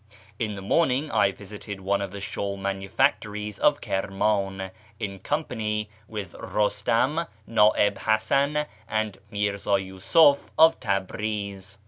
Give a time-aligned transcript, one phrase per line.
[0.45, 6.33] —In the morning I visited one of the shawl manufactories of Kirman in company with
[6.33, 11.77] Eustam, Na'ib Hasan, and Mirza Yiisuf of Tabriz.